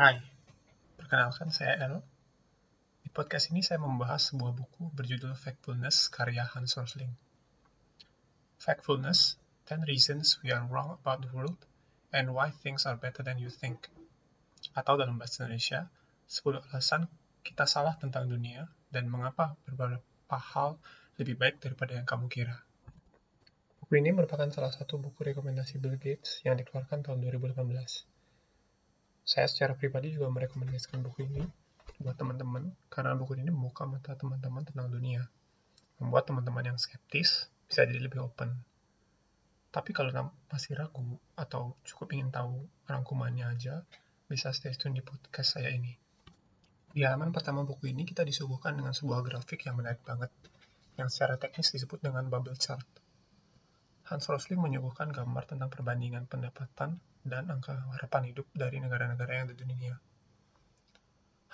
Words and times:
Hai, 0.00 0.16
perkenalkan 0.96 1.52
saya 1.52 1.76
El. 1.76 2.00
Di 3.04 3.12
podcast 3.12 3.52
ini 3.52 3.60
saya 3.60 3.84
membahas 3.84 4.32
sebuah 4.32 4.56
buku 4.56 4.88
berjudul 4.96 5.36
Factfulness 5.36 6.08
karya 6.08 6.40
Hans 6.40 6.72
Rosling. 6.80 7.12
Factfulness, 8.56 9.36
10 9.68 9.84
Reasons 9.84 10.40
We 10.40 10.56
Are 10.56 10.64
Wrong 10.64 10.96
About 10.96 11.20
the 11.20 11.28
World 11.36 11.60
and 12.16 12.32
Why 12.32 12.48
Things 12.48 12.88
Are 12.88 12.96
Better 12.96 13.20
Than 13.20 13.44
You 13.44 13.52
Think. 13.52 13.92
Atau 14.72 14.96
dalam 14.96 15.20
bahasa 15.20 15.44
Indonesia, 15.44 15.92
10 16.32 16.64
alasan 16.72 17.04
kita 17.44 17.68
salah 17.68 17.92
tentang 18.00 18.24
dunia 18.24 18.72
dan 18.88 19.04
mengapa 19.04 19.60
beberapa 19.68 20.00
hal 20.32 20.80
lebih 21.20 21.36
baik 21.36 21.60
daripada 21.60 22.00
yang 22.00 22.08
kamu 22.08 22.32
kira. 22.32 22.56
Buku 23.84 24.00
ini 24.00 24.16
merupakan 24.16 24.48
salah 24.48 24.72
satu 24.72 24.96
buku 24.96 25.20
rekomendasi 25.28 25.76
Bill 25.76 26.00
Gates 26.00 26.40
yang 26.48 26.56
dikeluarkan 26.56 27.04
tahun 27.04 27.20
2018. 27.20 28.08
Saya 29.24 29.46
secara 29.46 29.76
pribadi 29.76 30.12
juga 30.14 30.28
merekomendasikan 30.32 31.00
buku 31.04 31.28
ini 31.28 31.44
buat 32.00 32.16
teman-teman 32.16 32.72
karena 32.88 33.12
buku 33.12 33.36
ini 33.36 33.52
membuka 33.52 33.84
mata 33.84 34.16
teman-teman 34.16 34.64
tentang 34.64 34.88
dunia. 34.88 35.28
Membuat 36.00 36.28
teman-teman 36.28 36.74
yang 36.74 36.78
skeptis 36.80 37.52
bisa 37.68 37.84
jadi 37.84 38.00
lebih 38.00 38.24
open. 38.24 38.50
Tapi 39.70 39.94
kalau 39.94 40.10
masih 40.50 40.74
ragu 40.74 41.20
atau 41.38 41.78
cukup 41.86 42.18
ingin 42.18 42.34
tahu 42.34 42.66
rangkumannya 42.90 43.46
aja, 43.46 43.86
bisa 44.26 44.50
stay 44.50 44.74
tune 44.74 44.98
di 44.98 45.02
podcast 45.02 45.60
saya 45.60 45.70
ini. 45.70 45.94
Di 46.90 47.06
halaman 47.06 47.30
pertama 47.30 47.62
buku 47.62 47.94
ini 47.94 48.02
kita 48.02 48.26
disuguhkan 48.26 48.74
dengan 48.74 48.90
sebuah 48.90 49.22
grafik 49.22 49.62
yang 49.62 49.78
menarik 49.78 50.02
banget, 50.02 50.34
yang 50.98 51.06
secara 51.06 51.38
teknis 51.38 51.70
disebut 51.70 52.02
dengan 52.02 52.26
bubble 52.26 52.58
chart. 52.58 52.82
Hans 54.10 54.26
Rosling 54.26 54.58
menyuguhkan 54.58 55.14
gambar 55.14 55.46
tentang 55.46 55.70
perbandingan 55.70 56.26
pendapatan 56.26 56.98
dan 57.22 57.46
angka 57.46 57.78
harapan 57.94 58.34
hidup 58.34 58.42
dari 58.50 58.82
negara-negara 58.82 59.38
yang 59.38 59.44
ada 59.46 59.54
di 59.54 59.62
dunia. 59.62 59.94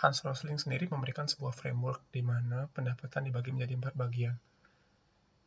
Hans 0.01 0.25
Rosling 0.25 0.57
sendiri 0.57 0.89
memberikan 0.89 1.29
sebuah 1.29 1.53
framework 1.53 2.09
di 2.09 2.25
mana 2.25 2.65
pendapatan 2.73 3.29
dibagi 3.29 3.53
menjadi 3.53 3.77
empat 3.77 3.95
bagian, 4.01 4.41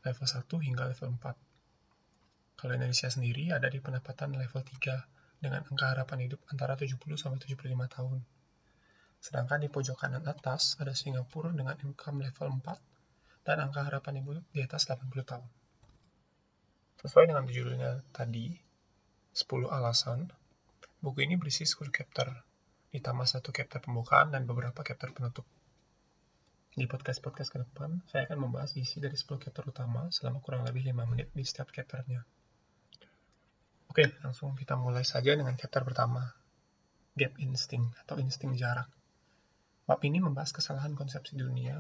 level 0.06 0.28
1 0.30 0.70
hingga 0.70 0.86
level 0.86 1.10
4. 1.18 2.62
Kalau 2.62 2.78
Indonesia 2.78 3.10
sendiri 3.10 3.58
ada 3.58 3.73
di 3.73 3.82
pendapatan 3.82 4.38
level 4.38 4.62
3 4.62 5.42
dengan 5.42 5.66
angka 5.66 5.90
harapan 5.90 6.30
hidup 6.30 6.46
antara 6.54 6.78
70 6.78 6.94
sampai 7.18 7.42
75 7.42 7.90
tahun. 7.90 8.22
Sedangkan 9.18 9.66
di 9.66 9.70
pojok 9.73 9.98
kanan 9.98 10.30
atas 10.30 10.78
ada 10.78 10.94
Singapura 10.94 11.50
dengan 11.58 11.73
income 11.82 12.22
level 12.22 12.62
4 12.62 13.50
dan 13.50 13.66
angka 13.66 13.82
harapan 13.82 14.22
hidup 14.22 14.46
di 14.54 14.62
atas 14.62 14.86
80 14.86 15.10
tahun. 15.26 15.50
Sesuai 17.00 17.31
dengan 17.31 17.47
judulnya 17.47 18.03
tadi, 18.11 18.52
10 19.31 19.72
alasan, 19.72 20.28
buku 21.00 21.23
ini 21.23 21.39
berisi 21.39 21.64
10 21.64 21.95
chapter, 21.95 22.28
ditambah 22.92 23.23
satu 23.23 23.55
chapter 23.55 23.80
pembukaan 23.80 24.36
dan 24.36 24.44
beberapa 24.44 24.83
chapter 24.83 25.16
penutup. 25.16 25.47
Di 26.75 26.83
podcast-podcast 26.92 27.55
ke 27.55 27.64
depan, 27.64 28.03
saya 28.03 28.27
akan 28.27 28.44
membahas 28.44 28.75
isi 28.75 29.00
dari 29.00 29.16
10 29.16 29.31
chapter 29.39 29.64
utama 29.64 30.11
selama 30.11 30.44
kurang 30.44 30.67
lebih 30.67 30.92
5 30.92 31.08
menit 31.08 31.31
di 31.31 31.39
setiap 31.47 31.72
chapternya. 31.72 32.20
Oke, 33.88 34.20
langsung 34.20 34.59
kita 34.59 34.75
mulai 34.75 35.08
saja 35.08 35.31
dengan 35.39 35.55
chapter 35.55 35.88
pertama, 35.88 36.27
Gap 37.16 37.39
Instinct 37.39 37.95
atau 38.03 38.20
insting 38.20 38.59
jarak. 38.59 38.92
Bab 39.88 40.03
ini 40.03 40.20
membahas 40.20 40.52
kesalahan 40.52 41.00
konsepsi 41.00 41.39
dunia 41.39 41.80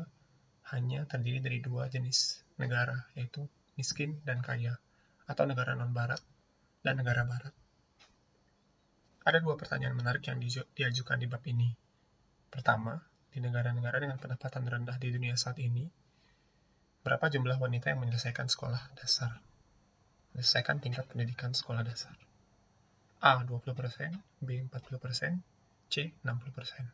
hanya 0.71 1.03
terdiri 1.11 1.43
dari 1.43 1.59
dua 1.59 1.91
jenis 1.91 2.39
negara, 2.55 3.11
yaitu 3.19 3.43
miskin 3.75 4.23
dan 4.23 4.39
kaya 4.39 4.79
atau 5.29 5.45
negara 5.45 5.77
non-barat 5.77 6.17
dan 6.81 6.97
negara 6.97 7.21
barat. 7.21 7.53
Ada 9.21 9.45
dua 9.45 9.53
pertanyaan 9.61 9.93
menarik 9.93 10.25
yang 10.25 10.41
diajukan 10.73 11.21
di 11.21 11.29
bab 11.29 11.45
ini. 11.45 11.69
Pertama, 12.49 12.97
di 13.29 13.37
negara-negara 13.37 14.01
dengan 14.01 14.17
pendapatan 14.17 14.65
rendah 14.65 14.97
di 14.97 15.13
dunia 15.13 15.37
saat 15.37 15.61
ini, 15.61 15.85
berapa 17.05 17.29
jumlah 17.29 17.61
wanita 17.61 17.93
yang 17.93 18.01
menyelesaikan 18.01 18.49
sekolah 18.49 18.97
dasar? 18.97 19.37
Menyelesaikan 20.33 20.81
tingkat 20.81 21.05
pendidikan 21.05 21.53
sekolah 21.53 21.85
dasar. 21.85 22.17
A 23.21 23.45
20%, 23.45 23.69
B 24.41 24.65
40%, 24.65 25.37
C 25.93 26.09
60%. 26.25 26.89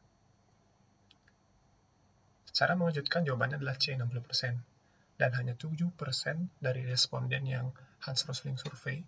Secara 2.51 2.75
mengejutkan 2.75 3.23
jawabannya 3.23 3.63
adalah 3.63 3.79
C 3.79 3.95
60% 3.95 4.74
dan 5.15 5.31
hanya 5.39 5.55
7% 5.55 5.95
dari 6.59 6.81
responden 6.83 7.43
yang 7.47 7.71
Hans 8.03 8.27
Rosling 8.27 8.59
survei 8.59 8.99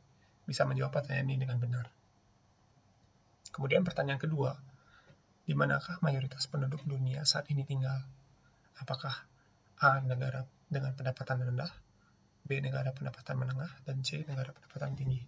bisa 0.48 0.64
menjawab 0.64 0.96
pertanyaan 0.96 1.28
ini 1.28 1.38
dengan 1.44 1.60
benar. 1.60 1.86
Kemudian 3.52 3.84
pertanyaan 3.84 4.22
kedua, 4.22 4.56
di 5.48 5.56
manakah 5.56 6.00
mayoritas 6.04 6.48
penduduk 6.48 6.84
dunia 6.88 7.24
saat 7.28 7.48
ini 7.52 7.68
tinggal? 7.68 8.04
Apakah 8.80 9.16
A. 9.84 10.00
negara 10.04 10.48
dengan 10.68 10.96
pendapatan 10.96 11.44
rendah, 11.44 11.72
B. 12.48 12.60
negara 12.64 12.92
pendapatan 12.96 13.36
menengah, 13.40 13.72
dan 13.84 14.04
C. 14.04 14.24
negara 14.28 14.52
pendapatan 14.56 14.96
tinggi? 14.96 15.24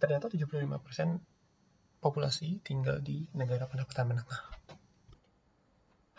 Ternyata 0.00 0.26
75% 0.28 2.02
populasi 2.02 2.58
tinggal 2.66 2.98
di 2.98 3.30
negara 3.38 3.70
pendapatan 3.70 4.10
menengah. 4.10 4.40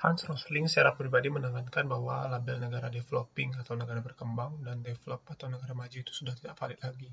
Hans 0.04 0.28
Rosling 0.28 0.68
secara 0.68 1.00
pribadi 1.00 1.32
menekankan 1.32 1.88
bahwa 1.88 2.28
label 2.28 2.60
negara 2.60 2.92
developing 2.92 3.56
atau 3.56 3.80
negara 3.80 4.04
berkembang 4.04 4.60
dan 4.60 4.84
develop 4.84 5.24
atau 5.32 5.48
negara 5.48 5.72
maju 5.72 5.96
itu 5.96 6.12
sudah 6.12 6.36
tidak 6.36 6.60
valid 6.60 6.76
lagi. 6.84 7.08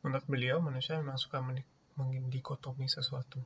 Menurut 0.00 0.24
beliau, 0.24 0.64
manusia 0.64 0.96
memang 0.96 1.20
suka 1.20 1.44
mendikotomi 2.00 2.88
sesuatu. 2.88 3.36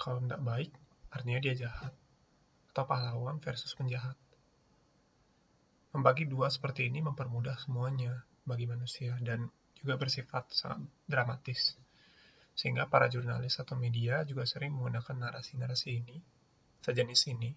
Kalau 0.00 0.24
tidak 0.24 0.40
baik, 0.40 0.72
artinya 1.12 1.36
dia 1.36 1.68
jahat. 1.68 1.92
Atau 2.72 2.88
pahlawan 2.88 3.36
versus 3.36 3.76
penjahat. 3.76 4.16
Membagi 5.92 6.24
dua 6.24 6.48
seperti 6.48 6.88
ini 6.88 7.04
mempermudah 7.04 7.60
semuanya 7.60 8.24
bagi 8.48 8.64
manusia 8.64 9.20
dan 9.20 9.52
juga 9.76 10.00
bersifat 10.00 10.48
sangat 10.48 10.88
dramatis 11.04 11.76
sehingga 12.56 12.88
para 12.88 13.12
jurnalis 13.12 13.60
atau 13.60 13.76
media 13.76 14.24
juga 14.24 14.48
sering 14.48 14.72
menggunakan 14.72 15.28
narasi-narasi 15.28 15.88
ini, 15.92 16.16
sejenis 16.80 17.20
ini, 17.36 17.52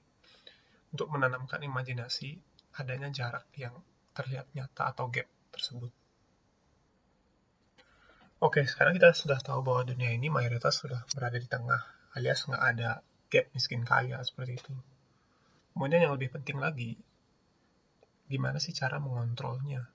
untuk 0.91 1.07
menanamkan 1.07 1.63
imajinasi 1.63 2.35
adanya 2.75 3.07
jarak 3.07 3.47
yang 3.55 3.73
terlihat 4.11 4.51
nyata 4.51 4.91
atau 4.91 5.07
gap 5.07 5.31
tersebut. 5.55 5.89
Oke, 8.43 8.63
sekarang 8.67 8.95
kita 8.95 9.15
sudah 9.15 9.39
tahu 9.39 9.63
bahwa 9.63 9.87
dunia 9.87 10.11
ini 10.11 10.27
mayoritas 10.27 10.83
sudah 10.83 11.07
berada 11.16 11.39
di 11.39 11.47
tengah, 11.47 11.79
alias 12.16 12.47
nggak 12.47 12.63
ada 12.75 12.99
gap 13.31 13.45
miskin 13.55 13.87
kaya 13.87 14.19
seperti 14.23 14.59
itu. 14.59 14.73
Kemudian 15.75 16.07
yang 16.07 16.16
lebih 16.16 16.35
penting 16.35 16.59
lagi, 16.59 16.99
gimana 18.27 18.59
sih 18.59 18.75
cara 18.75 18.99
mengontrolnya? 18.99 19.87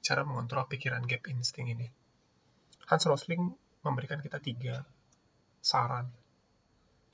Cara 0.00 0.24
mengontrol 0.24 0.64
pikiran 0.68 1.04
gap 1.04 1.28
insting 1.28 1.68
ini. 1.68 1.88
Hans 2.88 3.04
Rosling 3.04 3.67
memberikan 3.82 4.18
kita 4.22 4.38
tiga 4.42 4.82
saran. 5.62 6.10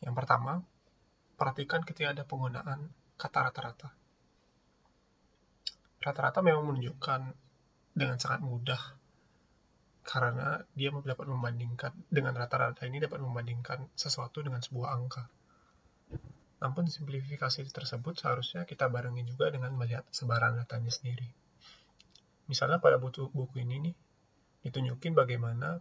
Yang 0.05 0.15
pertama, 0.17 0.61
perhatikan 1.35 1.83
ketika 1.83 2.13
ada 2.13 2.25
penggunaan 2.29 2.93
kata 3.17 3.39
rata-rata. 3.51 3.89
Rata-rata 6.05 6.45
memang 6.45 6.69
menunjukkan 6.69 7.21
dengan 7.97 8.19
sangat 8.21 8.45
mudah 8.45 8.83
karena 10.05 10.61
dia 10.77 10.93
dapat 10.93 11.25
membandingkan 11.25 11.97
dengan 12.13 12.37
rata-rata 12.37 12.85
ini 12.85 13.01
dapat 13.01 13.25
membandingkan 13.25 13.89
sesuatu 13.97 14.45
dengan 14.45 14.61
sebuah 14.61 14.93
angka. 14.93 15.25
Namun 16.61 16.93
simplifikasi 16.93 17.65
tersebut 17.73 18.21
seharusnya 18.21 18.69
kita 18.69 18.93
barengi 18.93 19.25
juga 19.25 19.49
dengan 19.49 19.73
melihat 19.73 20.05
sebaran 20.13 20.61
datanya 20.61 20.93
sendiri. 20.93 21.25
Misalnya 22.45 22.77
pada 22.85 23.01
buku, 23.01 23.33
buku 23.33 23.65
ini 23.65 23.89
nih, 23.89 23.95
ditunjukin 24.69 25.17
bagaimana 25.17 25.81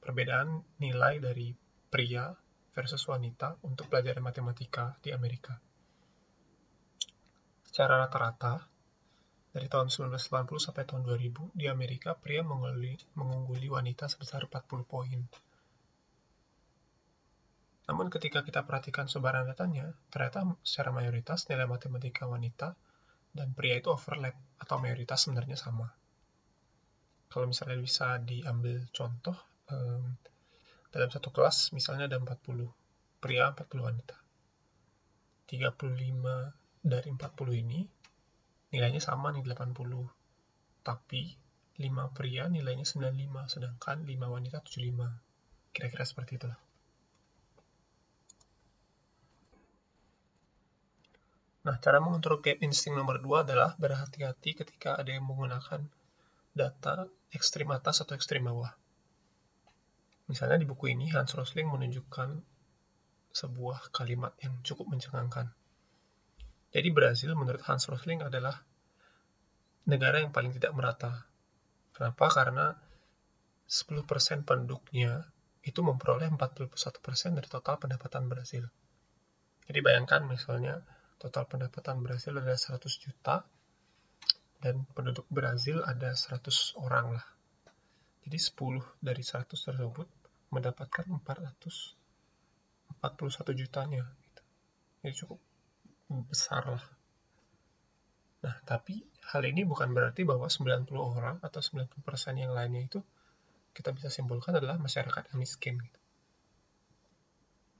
perbedaan 0.00 0.64
nilai 0.78 1.20
dari 1.22 1.52
pria 1.88 2.30
versus 2.72 3.02
wanita 3.10 3.58
untuk 3.66 3.90
pelajaran 3.90 4.22
matematika 4.22 4.94
di 5.02 5.10
Amerika. 5.10 5.58
Secara 7.66 8.06
rata-rata, 8.06 8.62
dari 9.48 9.66
tahun 9.66 9.90
1980 9.90 10.62
sampai 10.62 10.84
tahun 10.86 11.02
2000, 11.02 11.58
di 11.58 11.66
Amerika 11.66 12.14
pria 12.14 12.46
mengungguli, 12.46 12.94
mengungguli 13.18 13.66
wanita 13.66 14.06
sebesar 14.06 14.46
40 14.46 14.86
poin. 14.86 15.20
Namun 17.88 18.12
ketika 18.12 18.44
kita 18.44 18.68
perhatikan 18.68 19.08
sebaran 19.08 19.48
datanya, 19.48 19.96
ternyata 20.12 20.44
secara 20.60 20.92
mayoritas 20.92 21.48
nilai 21.48 21.64
matematika 21.64 22.28
wanita 22.28 22.76
dan 23.32 23.56
pria 23.56 23.80
itu 23.80 23.88
overlap 23.88 24.36
atau 24.60 24.76
mayoritas 24.76 25.24
sebenarnya 25.24 25.56
sama. 25.56 25.88
Kalau 27.32 27.48
misalnya 27.48 27.80
bisa 27.80 28.20
diambil 28.20 28.84
contoh, 28.92 29.36
dalam 30.88 31.10
satu 31.12 31.28
kelas 31.28 31.76
misalnya 31.76 32.08
ada 32.08 32.16
40 32.16 32.68
pria 33.20 33.52
40 33.52 33.88
wanita. 33.88 34.16
35 35.48 36.84
dari 36.84 37.08
40 37.08 37.62
ini 37.64 37.80
nilainya 38.68 39.00
sama 39.00 39.32
nih 39.32 39.44
80 39.44 39.74
tapi 40.84 41.36
5 41.80 42.16
pria 42.16 42.48
nilainya 42.52 42.84
95 42.84 43.52
sedangkan 43.52 44.04
5 44.04 44.34
wanita 44.34 44.60
75 44.60 45.72
kira-kira 45.72 46.04
seperti 46.04 46.36
itulah. 46.36 46.60
Nah, 51.68 51.76
cara 51.84 52.00
mengontrol 52.00 52.40
gap 52.40 52.64
insting 52.64 52.96
nomor 52.96 53.20
dua 53.20 53.44
adalah 53.44 53.76
berhati-hati 53.76 54.56
ketika 54.56 54.96
ada 54.96 55.12
yang 55.12 55.28
menggunakan 55.28 55.84
data 56.56 57.04
ekstrim 57.28 57.68
atas 57.68 58.00
atau 58.00 58.16
ekstrim 58.16 58.48
bawah. 58.48 58.72
Misalnya 60.28 60.60
di 60.60 60.68
buku 60.68 60.92
ini, 60.92 61.08
Hans 61.08 61.32
Rosling 61.32 61.72
menunjukkan 61.72 62.28
sebuah 63.32 63.92
kalimat 63.92 64.36
yang 64.44 64.60
cukup 64.60 64.92
mencengangkan. 64.92 65.52
Jadi 66.68 66.88
Brazil 66.92 67.32
menurut 67.32 67.64
Hans 67.64 67.88
Rosling 67.88 68.20
adalah 68.20 68.60
negara 69.88 70.20
yang 70.20 70.30
paling 70.30 70.52
tidak 70.52 70.76
merata. 70.76 71.24
Kenapa? 71.96 72.28
Karena 72.28 72.76
10% 73.68 74.04
penduduknya 74.44 75.24
itu 75.64 75.80
memperoleh 75.80 76.28
41% 76.28 77.36
dari 77.36 77.48
total 77.48 77.76
pendapatan 77.80 78.28
Brazil. 78.28 78.68
Jadi 79.68 79.78
bayangkan 79.84 80.24
misalnya 80.24 80.80
total 81.20 81.44
pendapatan 81.44 82.00
Brazil 82.00 82.40
ada 82.40 82.56
100 82.56 82.84
juta 83.04 83.44
dan 84.64 84.88
penduduk 84.96 85.28
Brazil 85.28 85.84
ada 85.84 86.16
100 86.16 86.76
orang 86.80 87.20
lah. 87.20 87.26
Jadi 88.28 88.36
10 88.36 88.84
dari 89.00 89.24
100 89.24 89.48
tersebut 89.48 90.04
mendapatkan 90.52 91.08
441 91.08 93.56
jutanya. 93.56 94.04
Gitu. 94.04 94.42
Jadi 95.00 95.14
cukup 95.24 95.40
besar 96.28 96.68
lah. 96.68 96.84
Nah, 98.44 98.52
tapi 98.68 99.00
hal 99.32 99.48
ini 99.48 99.64
bukan 99.64 99.96
berarti 99.96 100.28
bahwa 100.28 100.44
90 100.44 100.92
orang 101.00 101.40
atau 101.40 101.64
90% 101.64 102.04
yang 102.36 102.52
lainnya 102.52 102.84
itu 102.84 103.00
kita 103.72 103.96
bisa 103.96 104.12
simpulkan 104.12 104.60
adalah 104.60 104.76
masyarakat 104.76 105.32
yang 105.32 105.40
miskin. 105.40 105.80
Gitu. 105.80 106.00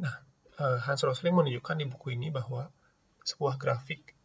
Nah, 0.00 0.17
eh, 0.65 0.81
Hans 0.81 1.05
Rosling 1.05 1.37
menunjukkan 1.37 1.77
di 1.77 1.85
buku 1.85 2.17
ini 2.17 2.33
bahwa 2.33 2.73
sebuah 3.21 3.61
grafik 3.61 4.17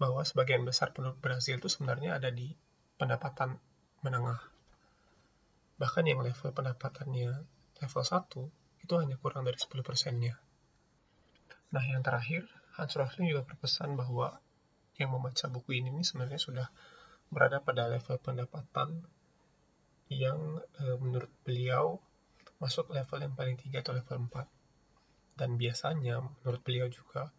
bahwa 0.00 0.24
sebagian 0.24 0.64
besar 0.64 0.96
penduduk 0.96 1.20
Brasil 1.20 1.60
itu 1.60 1.68
sebenarnya 1.68 2.16
ada 2.16 2.32
di 2.32 2.56
pendapatan 2.96 3.60
menengah. 4.00 4.49
Bahkan 5.80 6.04
yang 6.04 6.20
level 6.20 6.52
pendapatannya 6.52 7.32
level 7.80 8.04
1 8.04 8.84
itu 8.84 8.92
hanya 9.00 9.16
kurang 9.16 9.48
dari 9.48 9.56
10 9.56 9.80
persennya. 9.80 10.36
Nah, 11.72 11.84
yang 11.88 12.04
terakhir, 12.04 12.44
Hans 12.76 12.92
Rosling 13.00 13.32
juga 13.32 13.48
berpesan 13.48 13.96
bahwa 13.96 14.36
yang 15.00 15.16
membaca 15.16 15.48
buku 15.48 15.80
ini, 15.80 15.88
ini 15.88 16.04
sebenarnya 16.04 16.36
sudah 16.36 16.66
berada 17.32 17.64
pada 17.64 17.88
level 17.88 18.20
pendapatan 18.20 19.08
yang 20.10 20.60
e, 20.76 20.84
menurut 21.00 21.30
beliau 21.46 22.02
masuk 22.60 22.92
level 22.92 23.22
yang 23.22 23.32
paling 23.32 23.56
tinggi 23.56 23.80
atau 23.80 23.96
level 23.96 24.28
4. 24.28 25.40
Dan 25.40 25.56
biasanya 25.56 26.20
menurut 26.20 26.60
beliau 26.60 26.90
juga 26.92 27.32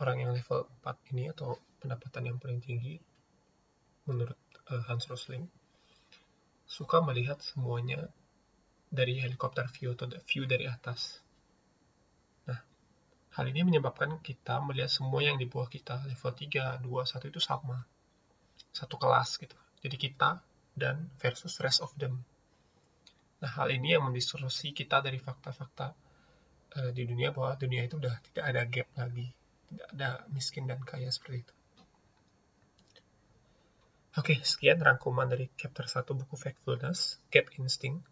orang 0.00 0.24
yang 0.24 0.30
level 0.32 0.64
4 0.80 1.12
ini 1.12 1.28
atau 1.28 1.60
pendapatan 1.82 2.32
yang 2.32 2.38
paling 2.40 2.62
tinggi 2.62 2.96
menurut 4.08 4.38
uh, 4.70 4.82
Hans 4.86 5.06
Rosling 5.10 5.46
suka 6.72 7.04
melihat 7.04 7.36
semuanya 7.44 8.08
dari 8.88 9.20
helikopter 9.20 9.68
view 9.68 9.92
atau 9.92 10.08
view 10.24 10.48
dari 10.48 10.64
atas. 10.64 11.20
Nah, 12.48 12.60
hal 13.36 13.44
ini 13.52 13.60
menyebabkan 13.68 14.16
kita 14.24 14.64
melihat 14.64 14.88
semua 14.88 15.20
yang 15.20 15.36
di 15.36 15.44
bawah 15.44 15.68
kita, 15.68 16.00
level 16.08 16.32
3, 16.32 16.80
2, 16.80 16.88
1 16.88 17.28
itu 17.28 17.40
sama. 17.44 17.84
Satu 18.72 18.96
kelas 18.96 19.36
gitu. 19.36 19.56
Jadi 19.84 19.96
kita 20.00 20.40
dan 20.72 21.12
versus 21.20 21.60
rest 21.60 21.84
of 21.84 21.92
them. 22.00 22.24
Nah, 23.44 23.50
hal 23.52 23.68
ini 23.68 23.92
yang 23.92 24.08
mendistorsi 24.08 24.72
kita 24.72 25.04
dari 25.04 25.20
fakta-fakta 25.20 25.92
uh, 26.80 26.90
di 26.96 27.04
dunia 27.04 27.36
bahwa 27.36 27.52
dunia 27.60 27.84
itu 27.84 28.00
udah 28.00 28.16
tidak 28.32 28.44
ada 28.48 28.62
gap 28.64 28.88
lagi 28.96 29.28
tidak 29.72 29.88
ada 29.96 30.10
miskin 30.28 30.68
dan 30.68 30.80
kaya 30.84 31.08
seperti 31.08 31.48
itu. 31.48 31.54
Oke, 34.12 34.36
sekian 34.44 34.76
rangkuman 34.76 35.24
dari 35.24 35.48
chapter 35.56 35.88
1 35.88 36.04
buku 36.12 36.36
Factfulness, 36.36 37.16
Gap 37.32 37.48
Instinct. 37.56 38.04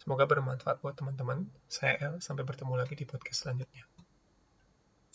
Semoga 0.00 0.24
bermanfaat 0.24 0.80
buat 0.80 0.96
teman-teman. 0.96 1.52
Saya 1.68 2.00
El, 2.00 2.24
sampai 2.24 2.48
bertemu 2.48 2.80
lagi 2.80 2.96
di 2.96 3.04
podcast 3.04 3.44
selanjutnya. 3.44 3.91